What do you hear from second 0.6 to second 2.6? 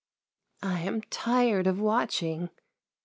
"I am tired of watching.